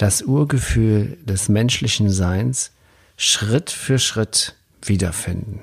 [0.00, 2.72] das Urgefühl des menschlichen Seins
[3.18, 5.60] Schritt für Schritt wiederfinden.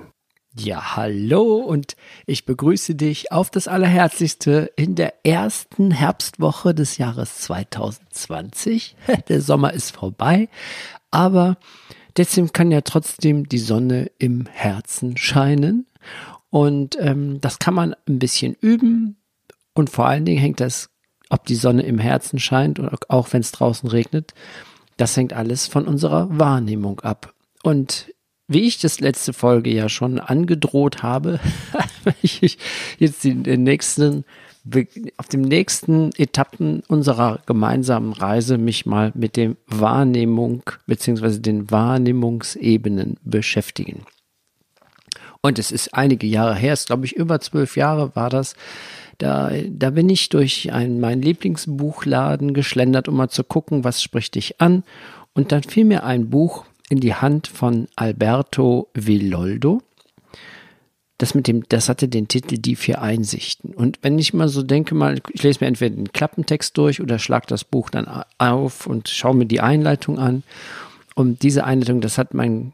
[0.55, 1.95] Ja, hallo und
[2.27, 8.95] ich begrüße dich auf das Allerherzlichste in der ersten Herbstwoche des Jahres 2020.
[9.27, 10.49] Der Sommer ist vorbei,
[11.09, 11.57] aber
[12.13, 15.87] trotzdem kann ja trotzdem die Sonne im Herzen scheinen
[16.51, 19.17] und ähm, das kann man ein bisschen üben
[19.73, 20.89] und vor allen Dingen hängt das,
[21.29, 24.33] ob die Sonne im Herzen scheint oder auch wenn es draußen regnet,
[24.97, 27.33] das hängt alles von unserer Wahrnehmung ab.
[27.63, 28.11] Und
[28.47, 31.39] wie ich das letzte Folge ja schon angedroht habe,
[32.21, 32.57] ich
[32.97, 34.23] jetzt den nächsten,
[35.17, 43.17] auf dem nächsten Etappen unserer gemeinsamen Reise mich mal mit dem Wahrnehmung beziehungsweise den Wahrnehmungsebenen
[43.23, 44.05] beschäftigen.
[45.41, 48.55] Und es ist einige Jahre her, es glaube ich über zwölf Jahre war das.
[49.17, 54.35] Da, da bin ich durch einen, meinen Lieblingsbuchladen geschlendert, um mal zu gucken, was spricht
[54.35, 54.83] dich an.
[55.33, 59.81] Und dann fiel mir ein Buch in die Hand von Alberto Villoldo.
[61.17, 63.73] Das mit dem, das hatte den Titel Die vier Einsichten.
[63.73, 67.17] Und wenn ich mal so denke, mal, ich lese mir entweder den Klappentext durch oder
[67.17, 68.07] schlag das Buch dann
[68.37, 70.43] auf und schaue mir die Einleitung an.
[71.15, 72.73] Und diese Einleitung, das hat mein,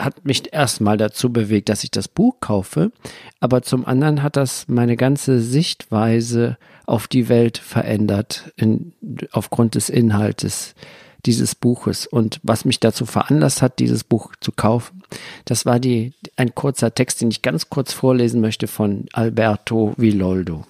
[0.00, 2.90] hat mich erstmal dazu bewegt, dass ich das Buch kaufe.
[3.38, 6.56] Aber zum anderen hat das meine ganze Sichtweise
[6.86, 8.92] auf die Welt verändert, in,
[9.30, 10.74] aufgrund des Inhaltes
[11.26, 12.06] dieses Buches.
[12.06, 15.02] Und was mich dazu veranlasst hat, dieses Buch zu kaufen,
[15.44, 20.64] das war die, ein kurzer Text, den ich ganz kurz vorlesen möchte von Alberto Villoldo.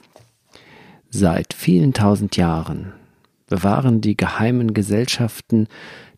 [1.10, 2.92] Seit vielen tausend Jahren
[3.48, 5.66] bewahren die geheimen Gesellschaften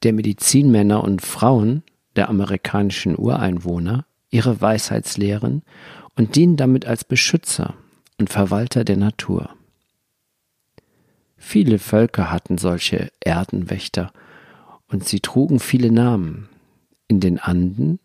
[0.03, 1.83] der Medizinmänner und Frauen
[2.17, 5.62] der amerikanischen Ureinwohner ihre Weisheitslehren
[6.17, 7.75] und dienen damit als Beschützer
[8.19, 9.50] und Verwalter der Natur.
[11.37, 14.12] Viele Völker hatten solche Erdenwächter
[14.89, 16.49] und sie trugen viele Namen.
[17.09, 17.99] In den Anden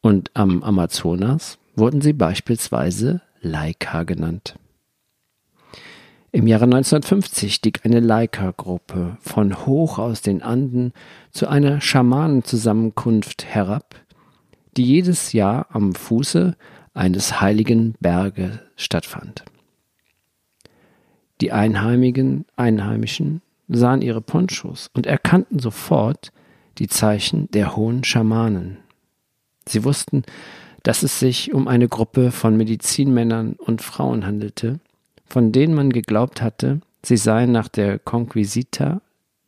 [0.00, 4.56] und am Amazonas wurden sie beispielsweise Laika genannt.
[6.34, 10.92] Im Jahre 1950 stieg eine Laika-Gruppe von hoch aus den Anden
[11.30, 13.94] zu einer Schamanenzusammenkunft herab,
[14.76, 16.56] die jedes Jahr am Fuße
[16.92, 19.44] eines heiligen Berges stattfand.
[21.40, 26.32] Die Einheimigen, Einheimischen sahen ihre Ponchos und erkannten sofort
[26.78, 28.78] die Zeichen der hohen Schamanen.
[29.68, 30.24] Sie wussten,
[30.82, 34.80] dass es sich um eine Gruppe von Medizinmännern und Frauen handelte,
[35.34, 39.00] von denen man geglaubt hatte, sie seien nach der Conquisita,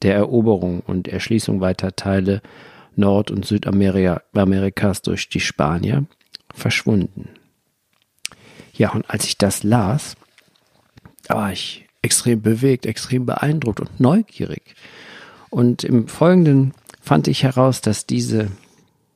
[0.02, 2.42] der Eroberung und Erschließung weiter Teile
[2.96, 6.04] Nord- und Südamerikas durch die Spanier,
[6.52, 7.28] verschwunden.
[8.72, 10.16] Ja, und als ich das las,
[11.28, 14.74] war ich extrem bewegt, extrem beeindruckt und neugierig.
[15.50, 18.50] Und im Folgenden fand ich heraus, dass diese,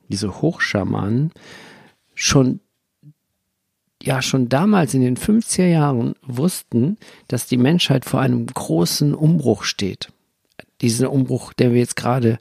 [0.08, 1.32] diese Hochschamanen
[2.14, 2.60] schon
[4.02, 6.96] ja schon damals in den 50er Jahren wussten,
[7.28, 10.12] dass die Menschheit vor einem großen Umbruch steht.
[10.80, 12.38] Dieser Umbruch, der wir jetzt gerade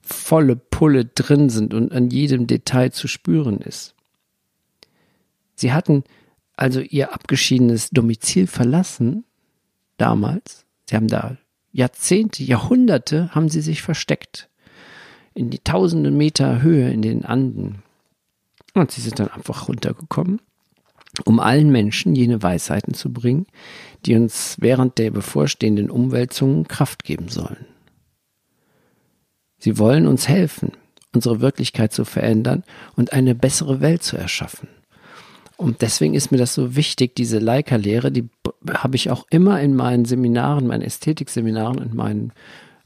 [0.00, 3.94] volle Pulle drin sind und an jedem Detail zu spüren ist.
[5.54, 6.04] Sie hatten
[6.56, 9.24] also ihr abgeschiedenes Domizil verlassen
[9.98, 10.64] damals.
[10.88, 11.36] Sie haben da
[11.72, 14.48] Jahrzehnte, Jahrhunderte haben sie sich versteckt.
[15.34, 17.82] In die tausende Meter Höhe in den Anden.
[18.74, 20.40] Und sie sind dann einfach runtergekommen,
[21.24, 23.46] um allen Menschen jene Weisheiten zu bringen,
[24.06, 27.66] die uns während der bevorstehenden Umwälzungen Kraft geben sollen.
[29.58, 30.72] Sie wollen uns helfen,
[31.14, 32.64] unsere Wirklichkeit zu verändern
[32.96, 34.68] und eine bessere Welt zu erschaffen.
[35.56, 38.30] Und deswegen ist mir das so wichtig, diese Leica-Lehre, die
[38.72, 42.32] habe ich auch immer in meinen Seminaren, meinen Ästhetikseminaren und meinen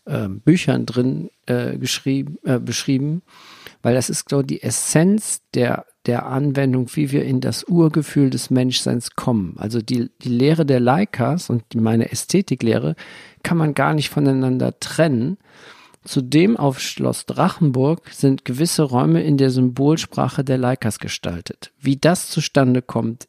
[0.07, 3.23] äh, Büchern drin äh, geschrieben, äh, beschrieben,
[3.83, 8.31] weil das ist, glaube ich, die Essenz der, der Anwendung, wie wir in das Urgefühl
[8.31, 9.55] des Menschseins kommen.
[9.59, 12.95] Also die, die Lehre der Leikas und meine Ästhetiklehre
[13.43, 15.39] kann man gar nicht voneinander trennen,
[16.05, 21.73] Zudem auf Schloss Drachenburg sind gewisse Räume in der Symbolsprache der Leikas gestaltet.
[21.81, 23.27] Wie das zustande kommt,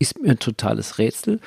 [0.00, 1.40] ist mir ein totales Rätsel,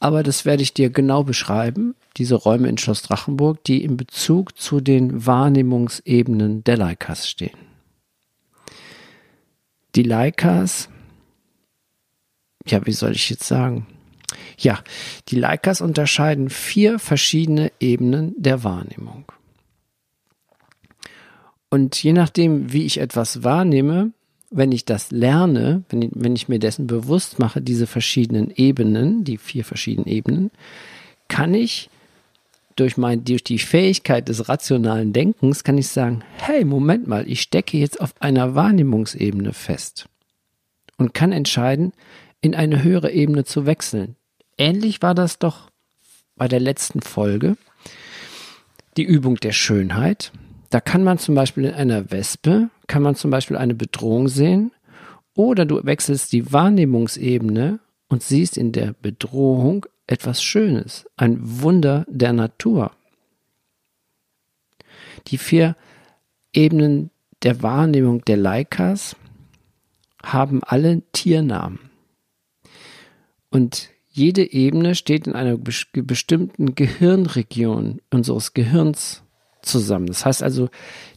[0.00, 4.58] aber das werde ich dir genau beschreiben, diese Räume in Schloss Drachenburg, die in Bezug
[4.58, 7.73] zu den Wahrnehmungsebenen der Leikas stehen.
[9.94, 10.88] Die Leikas,
[12.66, 13.86] ja, wie soll ich jetzt sagen?
[14.58, 14.82] Ja,
[15.28, 19.24] die Leikas unterscheiden vier verschiedene Ebenen der Wahrnehmung.
[21.70, 24.12] Und je nachdem, wie ich etwas wahrnehme,
[24.50, 29.24] wenn ich das lerne, wenn ich, wenn ich mir dessen bewusst mache, diese verschiedenen Ebenen,
[29.24, 30.50] die vier verschiedenen Ebenen,
[31.28, 31.90] kann ich
[32.76, 37.42] durch, mein, durch die Fähigkeit des rationalen Denkens, kann ich sagen, hey, Moment mal, ich
[37.42, 40.06] stecke jetzt auf einer Wahrnehmungsebene fest
[40.96, 41.92] und kann entscheiden,
[42.40, 44.16] in eine höhere Ebene zu wechseln.
[44.58, 45.70] Ähnlich war das doch
[46.36, 47.56] bei der letzten Folge,
[48.96, 50.32] die Übung der Schönheit.
[50.70, 54.72] Da kann man zum Beispiel in einer Wespe, kann man zum Beispiel eine Bedrohung sehen
[55.34, 62.32] oder du wechselst die Wahrnehmungsebene und siehst in der Bedrohung etwas Schönes, ein Wunder der
[62.32, 62.92] Natur.
[65.28, 65.76] Die vier
[66.52, 67.10] Ebenen
[67.42, 69.16] der Wahrnehmung der Leikas
[70.22, 71.78] haben alle Tiernamen.
[73.50, 79.22] Und jede Ebene steht in einer bestimmten Gehirnregion unseres Gehirns
[79.62, 80.06] zusammen.
[80.06, 80.70] Das heißt also,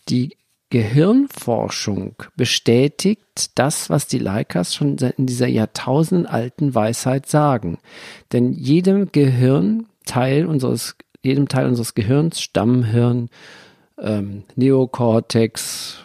[0.09, 0.35] die
[0.69, 7.77] Gehirnforschung bestätigt das, was die Leikas schon in dieser jahrtausendalten Weisheit sagen.
[8.33, 13.29] Denn jedem Gehirnteil unseres, jedem Teil unseres Gehirns, Stammhirn,
[13.97, 16.03] ähm, Neokortex,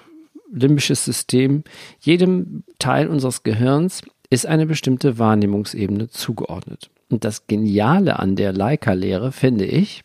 [0.52, 1.64] limbisches System,
[2.00, 6.88] jedem Teil unseres Gehirns ist eine bestimmte Wahrnehmungsebene zugeordnet.
[7.10, 10.02] Und das Geniale an der Leica-Lehre, finde ich,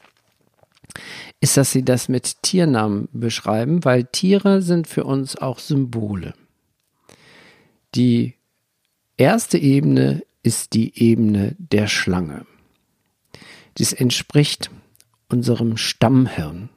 [1.40, 6.34] ist, dass sie das mit Tiernamen beschreiben, weil Tiere sind für uns auch Symbole.
[7.96, 8.36] Die
[9.18, 12.46] erste Ebene ist die Ebene der Schlange.
[13.78, 14.70] Dies entspricht
[15.30, 16.70] unserem Stammhirn,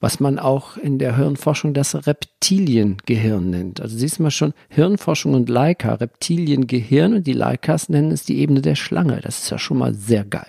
[0.00, 3.80] was man auch in der Hirnforschung das Reptiliengehirn nennt.
[3.80, 8.38] Also siehst du mal schon, Hirnforschung und Leica, Reptiliengehirn und die Leikas nennen es die
[8.38, 9.20] Ebene der Schlange.
[9.20, 10.46] Das ist ja schon mal sehr geil.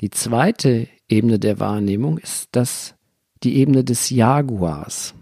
[0.00, 2.94] Die zweite Ebene der Wahrnehmung ist das
[3.42, 5.14] die Ebene des Jaguars.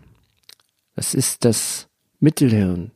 [0.95, 1.89] Das ist das
[2.21, 2.93] Mittelhirn,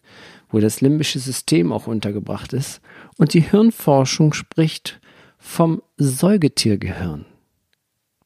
[0.50, 2.80] wo das limbische System auch untergebracht ist.
[3.18, 5.00] Und die Hirnforschung spricht
[5.38, 7.26] vom Säugetiergehirn.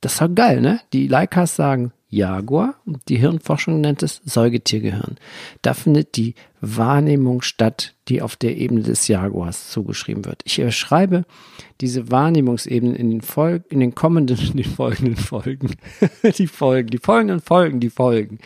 [0.00, 0.80] Das ist doch geil, ne?
[0.92, 2.74] Die Leikas sagen Jaguar
[3.08, 5.16] die Hirnforschung nennt es Säugetiergehirn.
[5.62, 10.42] Da findet die Wahrnehmung statt, die auf der Ebene des Jaguars zugeschrieben wird.
[10.44, 11.24] Ich beschreibe
[11.80, 15.76] diese Wahrnehmungsebenen in den, Fol in den kommenden, in den folgenden Folgen.
[16.36, 18.40] die Folgen, die folgenden Folgen, die Folgen.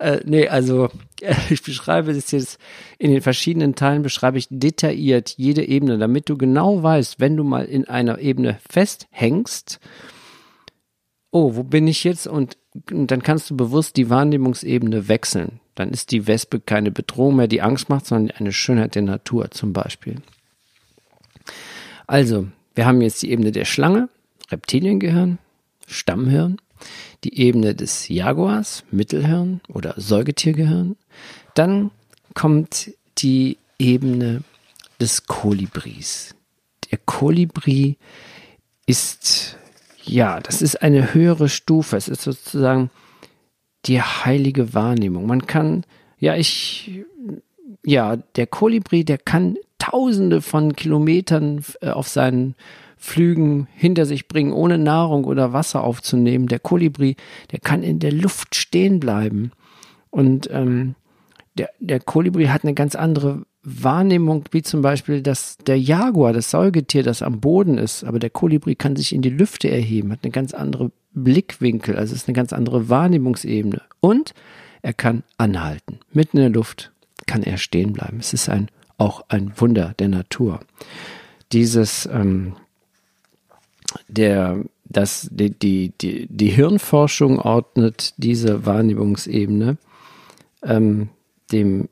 [0.00, 0.88] Äh, nee, also
[1.50, 2.58] ich beschreibe das jetzt
[2.98, 7.44] in den verschiedenen Teilen, beschreibe ich detailliert jede Ebene, damit du genau weißt, wenn du
[7.44, 9.78] mal in einer Ebene festhängst,
[11.30, 12.26] oh, wo bin ich jetzt?
[12.26, 15.60] Und dann kannst du bewusst die Wahrnehmungsebene wechseln.
[15.74, 19.50] Dann ist die Wespe keine Bedrohung mehr, die Angst macht, sondern eine Schönheit der Natur
[19.50, 20.16] zum Beispiel.
[22.06, 24.08] Also, wir haben jetzt die Ebene der Schlange,
[24.50, 25.38] Reptiliengehirn,
[25.86, 26.58] Stammhirn,
[27.22, 30.96] die Ebene des Jaguars, Mittelhirn oder Säugetiergehirn.
[31.54, 31.90] Dann
[32.34, 34.42] kommt die Ebene
[35.00, 36.34] des Kolibris.
[36.90, 37.96] Der Kolibri
[38.86, 39.56] ist
[40.06, 41.96] ja, das ist eine höhere Stufe.
[41.96, 42.90] Es ist sozusagen
[43.86, 45.26] die heilige Wahrnehmung.
[45.26, 45.84] Man kann,
[46.18, 47.04] ja, ich,
[47.84, 52.54] ja, der Kolibri, der kann tausende von Kilometern äh, auf seinen
[52.96, 56.46] Flügen hinter sich bringen, ohne Nahrung oder Wasser aufzunehmen.
[56.46, 57.16] Der Kolibri,
[57.52, 59.52] der kann in der Luft stehen bleiben.
[60.10, 60.94] Und ähm,
[61.54, 66.50] der, der Kolibri hat eine ganz andere Wahrnehmung, wie zum Beispiel, dass der Jaguar, das
[66.50, 70.20] Säugetier, das am Boden ist, aber der Kolibri kann sich in die Lüfte erheben, hat
[70.22, 73.80] eine ganz andere Blickwinkel, also ist eine ganz andere Wahrnehmungsebene.
[74.00, 74.34] Und
[74.82, 76.00] er kann anhalten.
[76.12, 76.92] Mitten in der Luft
[77.26, 78.18] kann er stehen bleiben.
[78.20, 78.68] Es ist ein,
[78.98, 80.60] auch ein Wunder der Natur.
[81.52, 82.56] Dieses, ähm,
[84.08, 89.78] der, das, die, die, die, die Hirnforschung ordnet diese Wahrnehmungsebene
[90.62, 91.08] ähm,
[91.50, 91.88] dem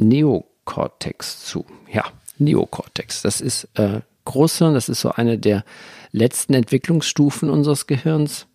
[0.00, 1.64] Neokortex zu.
[1.92, 2.04] Ja,
[2.38, 3.22] Neokortex.
[3.22, 5.64] Das ist äh, Großhirn, das ist so eine der
[6.12, 8.46] letzten Entwicklungsstufen unseres Gehirns.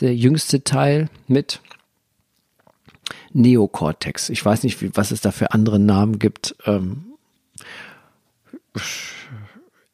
[0.00, 1.60] Der jüngste Teil mit
[3.32, 4.30] Neokortex.
[4.30, 6.56] Ich weiß nicht, wie, was es da für andere Namen gibt.
[6.64, 7.04] Ähm,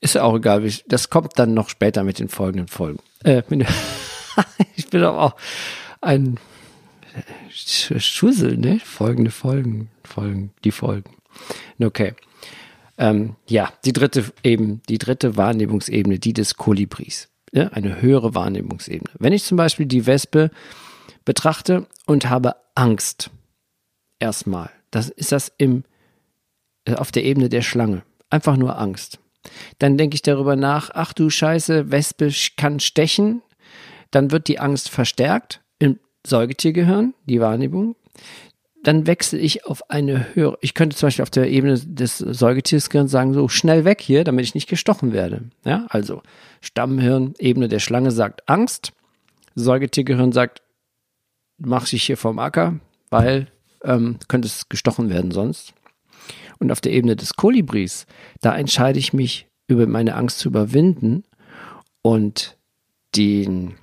[0.01, 0.69] ist ja auch egal.
[0.87, 3.01] Das kommt dann noch später mit den folgenden Folgen.
[3.25, 3.43] Äh,
[4.77, 5.37] ich bin aber auch
[6.01, 6.39] ein
[7.51, 8.81] Schussel, ne?
[8.81, 11.17] Folgende Folgen, Folgen, die Folgen.
[11.81, 12.15] Okay.
[12.99, 17.29] Ähm, ja, die dritte eben, die dritte Wahrnehmungsebene, die des Kolibris.
[17.53, 19.11] Ja, eine höhere Wahrnehmungsebene.
[19.19, 20.51] Wenn ich zum Beispiel die Wespe
[21.25, 23.31] betrachte und habe Angst,
[24.19, 25.85] erstmal, das ist das im,
[26.85, 28.03] äh, auf der Ebene der Schlange.
[28.31, 29.21] Einfach nur Angst.
[29.79, 33.43] Dann denke ich darüber nach, ach du Scheiße, Wespe kann stechen.
[34.11, 35.61] Dann wird die Angst verstärkt
[36.27, 37.97] Säugetiergehirn, die Wahrnehmung
[38.87, 40.59] dann wechsle ich auf eine höhere.
[40.61, 44.45] Ich könnte zum Beispiel auf der Ebene des Säugetiersgehirns sagen, so schnell weg hier, damit
[44.45, 45.43] ich nicht gestochen werde.
[45.65, 46.23] Ja, also
[46.61, 48.93] Stammhirn, Ebene der Schlange sagt Angst.
[49.57, 50.63] Säugetiergehirn sagt,
[51.59, 52.79] mach dich hier vom Acker,
[53.11, 53.49] weil
[53.83, 55.75] ähm, könnte es gestochen werden sonst.
[56.61, 58.07] Und auf der Ebene des Kolibris,
[58.41, 61.25] da entscheide ich mich, über meine Angst zu überwinden
[62.03, 62.57] und
[63.17, 63.75] den,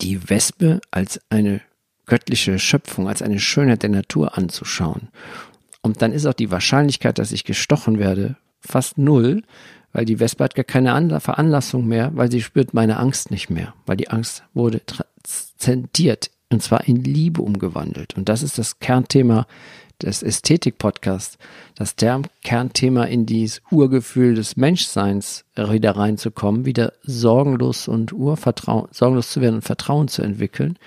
[0.00, 1.60] die Wespe als eine
[2.06, 5.08] göttliche Schöpfung, als eine Schönheit der Natur anzuschauen.
[5.82, 9.42] Und dann ist auch die Wahrscheinlichkeit, dass ich gestochen werde, fast null,
[9.92, 13.74] weil die Wespe hat gar keine Veranlassung mehr, weil sie spürt meine Angst nicht mehr,
[13.86, 18.16] weil die Angst wurde transzendiert und zwar in Liebe umgewandelt.
[18.16, 19.46] Und das ist das Kernthema
[20.02, 21.38] des Ästhetik-Podcasts,
[21.74, 21.96] das
[22.42, 29.56] Kernthema in dieses Urgefühl des Menschseins wieder reinzukommen, wieder sorgenlos und Urvertrauen, sorgenlos zu werden
[29.56, 30.78] und Vertrauen zu entwickeln.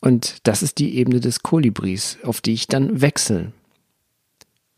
[0.00, 3.52] Und das ist die Ebene des Kolibris, auf die ich dann wechsle.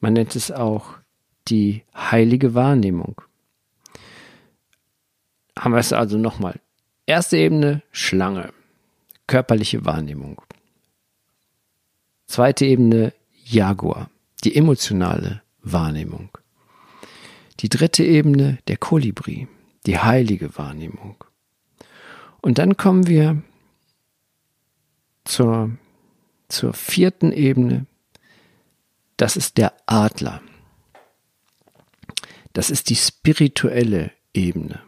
[0.01, 0.99] Man nennt es auch
[1.49, 3.21] die heilige Wahrnehmung.
[5.59, 6.61] Haben wir es also nochmal.
[7.07, 8.53] Erste Ebene, Schlange,
[9.27, 10.43] körperliche Wahrnehmung.
[12.35, 13.13] Zweite Ebene,
[13.45, 14.11] Jaguar,
[14.43, 16.37] die emotionale Wahrnehmung.
[17.61, 19.47] Die dritte Ebene, der Kolibri,
[19.87, 21.23] die heilige Wahrnehmung.
[22.43, 23.41] Und dann kommen wir
[25.23, 25.79] zur,
[26.49, 27.87] zur vierten Ebene.
[29.17, 30.43] Das ist der Adler.
[32.53, 34.81] Das ist die spirituelle Ebene.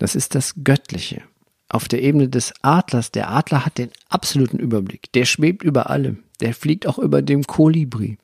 [0.00, 1.22] Das ist das Göttliche.
[1.68, 5.12] Auf der Ebene des Adlers, der Adler hat den absoluten Überblick.
[5.12, 6.22] Der schwebt über allem.
[6.40, 8.18] Der fliegt auch über dem Kolibri.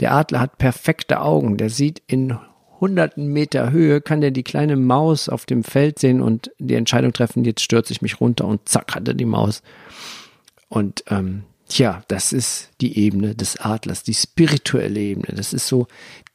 [0.00, 1.56] Der Adler hat perfekte Augen.
[1.56, 2.38] Der sieht in
[2.80, 7.12] hunderten Meter Höhe, kann der die kleine Maus auf dem Feld sehen und die Entscheidung
[7.12, 9.62] treffen, jetzt stürze ich mich runter und zack hat er die Maus.
[10.68, 15.28] Und ähm, tja, das ist die Ebene des Adlers, die spirituelle Ebene.
[15.34, 15.86] Das ist so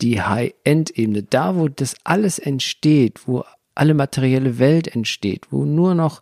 [0.01, 3.43] die High-End-Ebene, da wo das alles entsteht, wo
[3.75, 6.21] alle materielle Welt entsteht, wo nur noch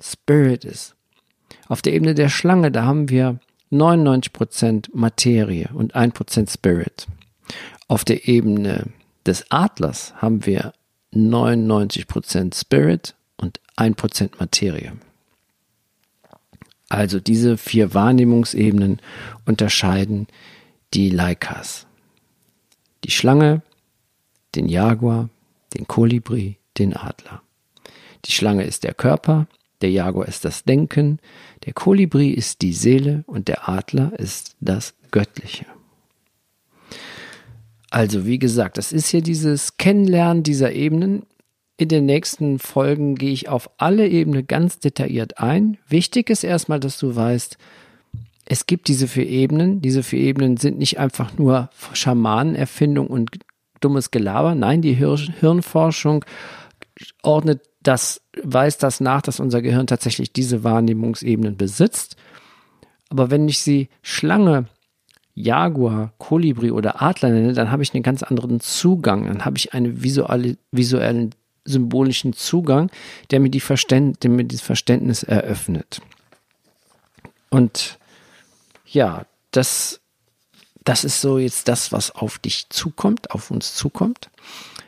[0.00, 0.94] Spirit ist.
[1.68, 3.38] Auf der Ebene der Schlange, da haben wir
[3.70, 7.06] 99% Materie und 1% Spirit.
[7.88, 8.86] Auf der Ebene
[9.24, 10.72] des Adlers haben wir
[11.14, 14.92] 99% Spirit und 1% Materie.
[16.88, 19.00] Also diese vier Wahrnehmungsebenen
[19.46, 20.26] unterscheiden
[20.92, 21.86] die Leikas.
[23.04, 23.62] Die Schlange,
[24.54, 25.30] den Jaguar,
[25.74, 27.42] den Kolibri, den Adler.
[28.24, 29.46] Die Schlange ist der Körper,
[29.80, 31.18] der Jaguar ist das Denken,
[31.64, 35.66] der Kolibri ist die Seele und der Adler ist das Göttliche.
[37.90, 41.24] Also wie gesagt, das ist hier dieses Kennenlernen dieser Ebenen.
[41.76, 45.76] In den nächsten Folgen gehe ich auf alle Ebenen ganz detailliert ein.
[45.88, 47.58] Wichtig ist erstmal, dass du weißt,
[48.46, 49.82] es gibt diese vier Ebenen.
[49.82, 53.30] Diese vier Ebenen sind nicht einfach nur Schamanenerfindung und
[53.80, 54.54] dummes Gelaber.
[54.54, 56.24] Nein, die Hirnforschung
[57.22, 62.16] ordnet das, weist das nach, dass unser Gehirn tatsächlich diese Wahrnehmungsebenen besitzt.
[63.08, 64.66] Aber wenn ich sie Schlange,
[65.34, 69.26] Jaguar, Kolibri oder Adler nenne, dann habe ich einen ganz anderen Zugang.
[69.26, 72.90] Dann habe ich einen visuelle, visuellen symbolischen Zugang,
[73.30, 76.00] der mir, die der mir dieses Verständnis eröffnet.
[77.50, 77.98] Und
[78.86, 80.00] ja, das,
[80.84, 84.30] das ist so jetzt das, was auf dich zukommt, auf uns zukommt.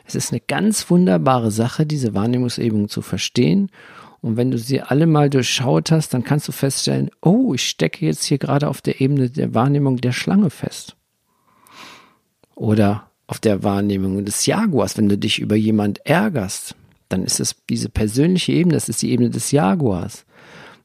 [0.05, 3.71] Es ist eine ganz wunderbare Sache, diese Wahrnehmungsebene zu verstehen.
[4.21, 8.05] Und wenn du sie alle mal durchschaut hast, dann kannst du feststellen, oh, ich stecke
[8.05, 10.95] jetzt hier gerade auf der Ebene der Wahrnehmung der Schlange fest.
[12.55, 16.75] Oder auf der Wahrnehmung des Jaguars, wenn du dich über jemand ärgerst,
[17.09, 20.25] dann ist es diese persönliche Ebene, das ist die Ebene des Jaguars.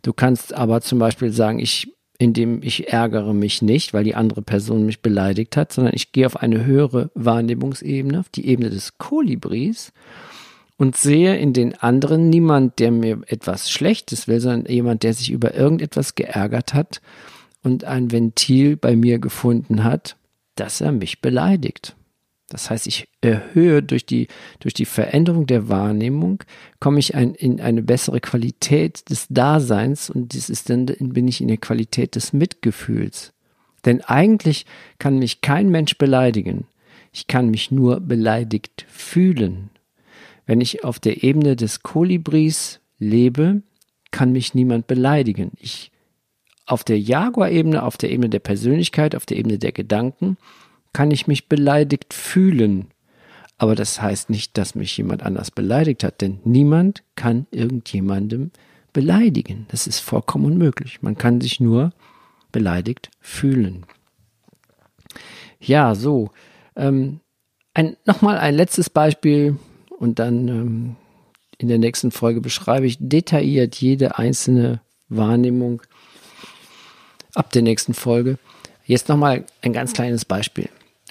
[0.03, 4.43] Du kannst aber zum Beispiel sagen, ich, indem ich ärgere mich nicht, weil die andere
[4.43, 8.99] Person mich beleidigt hat, sondern ich gehe auf eine höhere Wahrnehmungsebene, auf die Ebene des
[8.99, 9.95] Kolibris
[10.77, 15.31] und sehe in den anderen niemand, der mir etwas Schlechtes will, sondern jemand, der sich
[15.31, 17.01] über irgendetwas geärgert hat
[17.63, 20.17] und ein Ventil bei mir gefunden hat,
[20.57, 21.97] dass er mich beleidigt.
[22.51, 24.27] Das heißt, ich erhöhe durch die,
[24.59, 26.43] durch die Veränderung der Wahrnehmung,
[26.81, 31.41] komme ich ein, in eine bessere Qualität des Daseins und das ist dann, bin ich
[31.41, 33.33] in der Qualität des Mitgefühls.
[33.85, 34.67] Denn eigentlich
[34.99, 36.67] kann mich kein Mensch beleidigen,
[37.13, 39.71] Ich kann mich nur beleidigt fühlen.
[40.45, 43.63] Wenn ich auf der Ebene des Kolibris lebe,
[44.11, 45.53] kann mich niemand beleidigen.
[45.61, 45.93] Ich
[46.67, 50.37] auf der Jaguar-Ebene, auf der Ebene der Persönlichkeit, auf der Ebene der Gedanken,
[50.93, 52.89] kann ich mich beleidigt fühlen.
[53.59, 58.53] Aber das heißt nicht, dass mich jemand anders beleidigt hat, denn niemand kann irgendjemandem
[58.93, 59.67] beleidigen.
[59.69, 61.03] Das ist vollkommen unmöglich.
[61.03, 61.93] Man kann sich nur
[62.53, 63.85] beleidigt fühlen.
[65.61, 66.31] Ja, so.
[66.75, 67.21] Ähm,
[68.05, 69.57] Nochmal ein letztes Beispiel
[69.99, 70.97] und dann ähm,
[71.59, 75.83] in der nächsten Folge beschreibe ich detailliert jede einzelne Wahrnehmung
[77.35, 78.39] ab der nächsten Folge.
[78.85, 80.69] Jetzt nochmal ein ganz kleines Beispiel.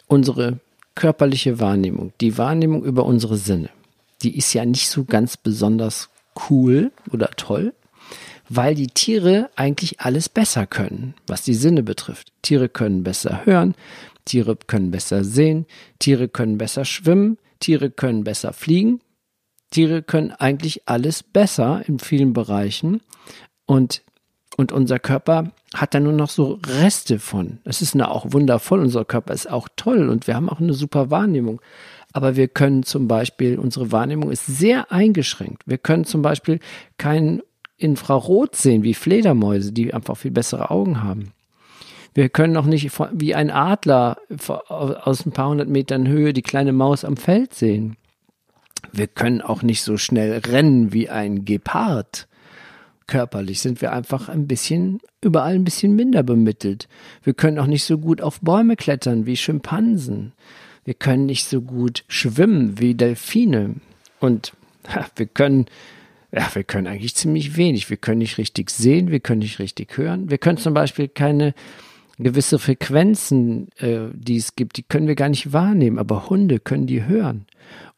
[0.09, 0.59] Unsere
[0.95, 3.69] körperliche Wahrnehmung, die Wahrnehmung über unsere Sinne,
[4.23, 6.09] die ist ja nicht so ganz besonders
[6.49, 7.73] cool oder toll,
[8.49, 12.33] weil die Tiere eigentlich alles besser können, was die Sinne betrifft.
[12.41, 13.75] Tiere können besser hören,
[14.25, 15.67] Tiere können besser sehen,
[15.99, 19.01] Tiere können besser schwimmen, Tiere können besser fliegen.
[19.69, 23.01] Tiere können eigentlich alles besser in vielen Bereichen
[23.67, 24.01] und
[24.59, 27.59] und unser Körper hat da nur noch so Reste von.
[27.63, 31.09] Es ist auch wundervoll, unser Körper ist auch toll und wir haben auch eine super
[31.09, 31.61] Wahrnehmung.
[32.11, 35.63] Aber wir können zum Beispiel, unsere Wahrnehmung ist sehr eingeschränkt.
[35.65, 36.59] Wir können zum Beispiel
[36.97, 37.41] kein
[37.77, 41.31] Infrarot sehen wie Fledermäuse, die einfach viel bessere Augen haben.
[42.13, 44.17] Wir können auch nicht wie ein Adler
[44.67, 47.95] aus ein paar hundert Metern Höhe die kleine Maus am Feld sehen.
[48.91, 52.27] Wir können auch nicht so schnell rennen wie ein Gepard
[53.09, 56.87] körperlich sind wir einfach ein bisschen, überall ein bisschen minder bemittelt.
[57.23, 60.31] Wir können auch nicht so gut auf Bäume klettern wie Schimpansen.
[60.85, 63.75] Wir können nicht so gut schwimmen wie Delfine.
[64.19, 64.53] Und
[64.87, 65.65] ha, wir können,
[66.31, 67.89] ja, wir können eigentlich ziemlich wenig.
[67.89, 70.29] Wir können nicht richtig sehen, wir können nicht richtig hören.
[70.29, 71.55] Wir können zum Beispiel keine
[72.19, 76.85] gewisse Frequenzen, äh, die es gibt, die können wir gar nicht wahrnehmen, aber Hunde können
[76.85, 77.45] die hören.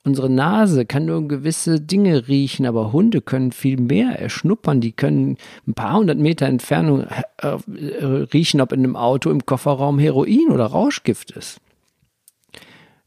[0.04, 4.82] Unsere Nase kann nur gewisse Dinge riechen, aber Hunde können viel mehr erschnuppern.
[4.82, 7.06] Die können ein paar hundert Meter Entfernung
[7.38, 11.60] äh, äh, riechen, ob in einem Auto im Kofferraum Heroin oder Rauschgift ist.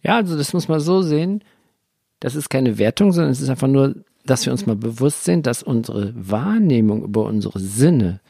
[0.03, 1.43] Ja, also das muss man so sehen.
[2.21, 5.47] Das ist keine Wertung, sondern es ist einfach nur, dass wir uns mal bewusst sind,
[5.47, 8.21] dass unsere Wahrnehmung über unsere Sinne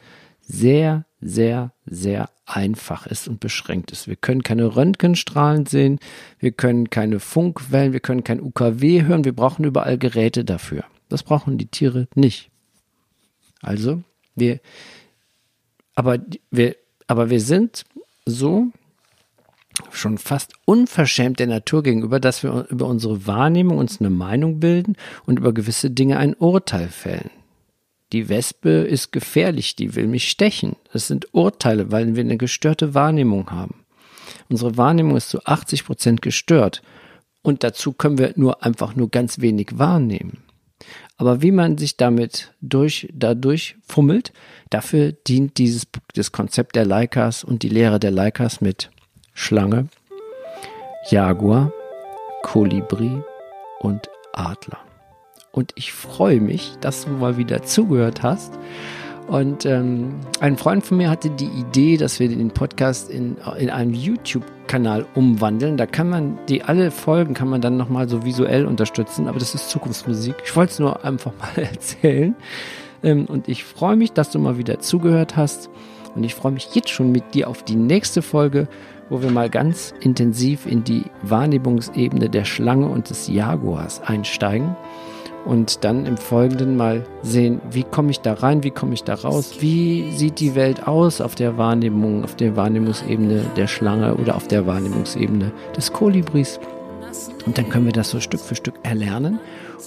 [0.41, 4.07] sehr, sehr, sehr einfach ist und beschränkt ist.
[4.07, 5.99] Wir können keine Röntgenstrahlen sehen,
[6.39, 10.83] wir können keine Funkwellen, wir können kein UKW hören, wir brauchen überall Geräte dafür.
[11.09, 12.51] Das brauchen die Tiere nicht.
[13.61, 14.03] Also,
[14.35, 14.59] wir,
[15.95, 16.19] aber
[16.51, 16.75] wir,
[17.07, 17.85] aber wir sind
[18.25, 18.67] so
[19.91, 24.95] schon fast unverschämt der Natur gegenüber, dass wir über unsere Wahrnehmung uns eine Meinung bilden
[25.25, 27.31] und über gewisse Dinge ein Urteil fällen
[28.13, 30.75] die Wespe ist gefährlich, die will mich stechen.
[30.93, 33.85] Das sind Urteile, weil wir eine gestörte Wahrnehmung haben.
[34.49, 36.81] Unsere Wahrnehmung ist zu 80 Prozent gestört.
[37.41, 40.43] Und dazu können wir nur einfach nur ganz wenig wahrnehmen.
[41.17, 44.33] Aber wie man sich damit durch, dadurch fummelt,
[44.69, 48.91] dafür dient dieses, das Konzept der Leikas und die Lehre der Leikas mit
[49.33, 49.87] Schlange,
[51.09, 51.71] Jaguar,
[52.43, 53.21] Kolibri
[53.79, 54.85] und Adler
[55.55, 58.59] und ich freue mich, dass du mal wieder zugehört hast.
[59.27, 63.69] Und ähm, ein Freund von mir hatte die Idee, dass wir den Podcast in, in
[63.69, 65.77] einen YouTube-Kanal umwandeln.
[65.77, 69.55] Da kann man die alle Folgen kann man dann nochmal so visuell unterstützen, aber das
[69.55, 70.35] ist Zukunftsmusik.
[70.43, 72.35] Ich wollte es nur einfach mal erzählen.
[73.01, 75.69] Ähm, und ich freue mich, dass du mal wieder zugehört hast.
[76.15, 78.67] Und ich freue mich jetzt schon mit dir auf die nächste Folge,
[79.09, 84.75] wo wir mal ganz intensiv in die Wahrnehmungsebene der Schlange und des Jaguars einsteigen
[85.45, 89.13] und dann im Folgenden mal sehen, wie komme ich da rein, wie komme ich da
[89.13, 94.35] raus, wie sieht die Welt aus auf der Wahrnehmung, auf der Wahrnehmungsebene der Schlange oder
[94.35, 96.59] auf der Wahrnehmungsebene des Kolibris.
[97.45, 99.39] Und dann können wir das so Stück für Stück erlernen,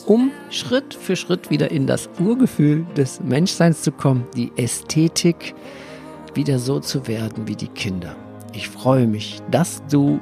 [0.06, 5.54] um Schritt für Schritt wieder in das Urgefühl des Menschseins zu kommen, die Ästhetik
[6.34, 8.14] wieder so zu werden wie die Kinder.
[8.54, 10.20] Ich freue mich, dass du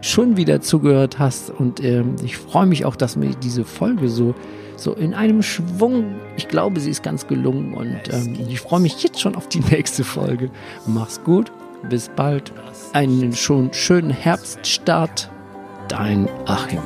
[0.00, 4.34] schon wieder zugehört hast und äh, ich freue mich auch, dass mir diese Folge so
[4.76, 6.16] so in einem Schwung.
[6.36, 9.60] Ich glaube, sie ist ganz gelungen und ähm, ich freue mich jetzt schon auf die
[9.60, 10.50] nächste Folge.
[10.86, 11.52] Mach's gut,
[11.88, 12.52] bis bald.
[12.92, 15.30] Einen schon schönen Herbststart.
[15.88, 16.82] Dein Achim.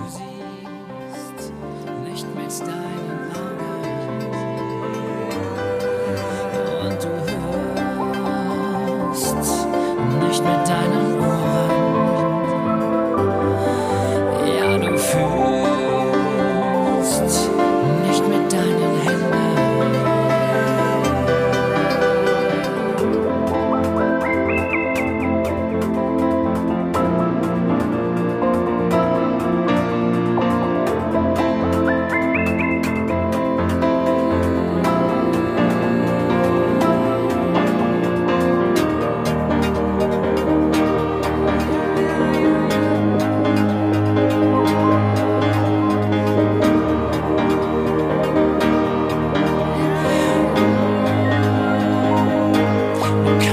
[10.29, 10.98] nicht mit deinen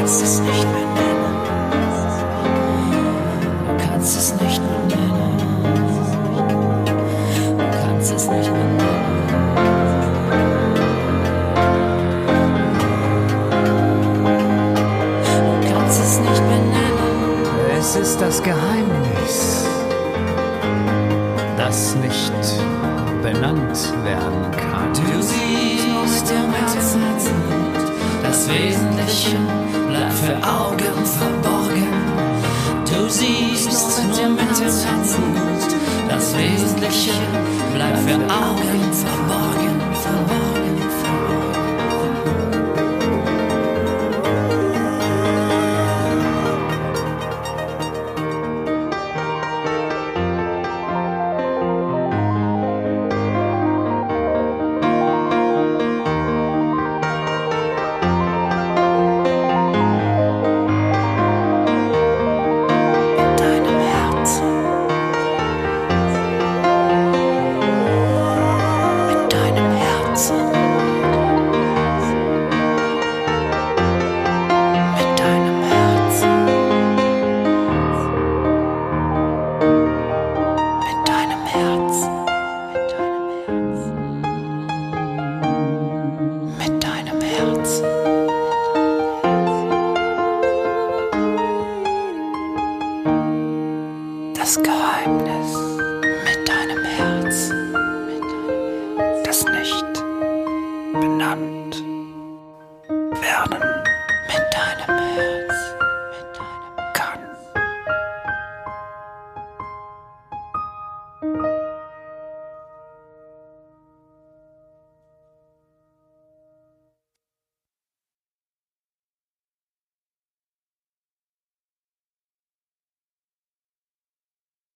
[0.05, 0.95] es nicht benennen.
[0.95, 1.04] Du